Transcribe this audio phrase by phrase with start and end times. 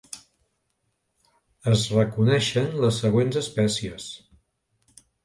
[1.73, 4.09] Es reconeixen les següents espècies.